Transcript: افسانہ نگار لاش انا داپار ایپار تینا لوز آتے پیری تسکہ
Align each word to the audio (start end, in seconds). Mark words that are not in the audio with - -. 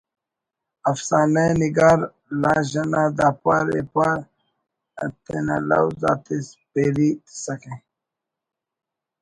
افسانہ 0.89 1.43
نگار 1.59 1.99
لاش 2.41 2.71
انا 2.81 3.03
داپار 3.17 3.65
ایپار 3.75 4.17
تینا 5.23 5.57
لوز 5.69 6.01
آتے 6.11 6.37
پیری 6.71 7.09
تسکہ 7.25 7.73